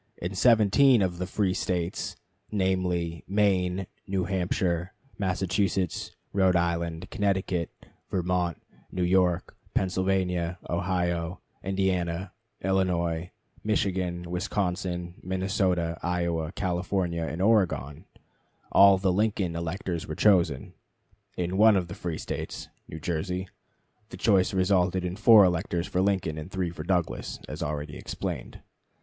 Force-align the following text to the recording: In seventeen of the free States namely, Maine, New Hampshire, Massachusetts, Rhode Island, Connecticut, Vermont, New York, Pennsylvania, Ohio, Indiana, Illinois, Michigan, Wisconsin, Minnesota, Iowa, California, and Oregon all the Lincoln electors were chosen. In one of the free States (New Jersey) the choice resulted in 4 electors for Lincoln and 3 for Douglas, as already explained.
In 0.17 0.33
seventeen 0.33 1.03
of 1.03 1.19
the 1.19 1.27
free 1.27 1.53
States 1.53 2.15
namely, 2.51 3.23
Maine, 3.27 3.85
New 4.07 4.23
Hampshire, 4.23 4.93
Massachusetts, 5.19 6.15
Rhode 6.33 6.55
Island, 6.55 7.11
Connecticut, 7.11 7.69
Vermont, 8.09 8.59
New 8.91 9.03
York, 9.03 9.55
Pennsylvania, 9.75 10.57
Ohio, 10.67 11.39
Indiana, 11.63 12.31
Illinois, 12.63 13.29
Michigan, 13.63 14.27
Wisconsin, 14.31 15.21
Minnesota, 15.21 15.99
Iowa, 16.01 16.51
California, 16.53 17.23
and 17.25 17.39
Oregon 17.39 18.05
all 18.71 18.97
the 18.97 19.13
Lincoln 19.13 19.55
electors 19.55 20.07
were 20.07 20.15
chosen. 20.15 20.73
In 21.37 21.57
one 21.59 21.75
of 21.77 21.87
the 21.89 21.93
free 21.93 22.17
States 22.17 22.69
(New 22.89 22.99
Jersey) 22.99 23.49
the 24.09 24.17
choice 24.17 24.51
resulted 24.51 25.05
in 25.05 25.15
4 25.15 25.43
electors 25.43 25.85
for 25.85 26.01
Lincoln 26.01 26.39
and 26.39 26.49
3 26.49 26.71
for 26.71 26.81
Douglas, 26.83 27.37
as 27.47 27.61
already 27.61 27.97
explained. 27.97 28.61